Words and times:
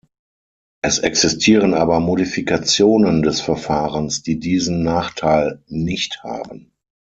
Es 0.81 0.97
existieren 0.97 1.75
aber 1.75 1.99
Modifikationen 1.99 3.21
des 3.21 3.39
Verfahrens, 3.39 4.23
die 4.23 4.39
diesen 4.39 4.81
Nachteil 4.81 5.61
nicht 5.67 6.23
haben. 6.23 6.73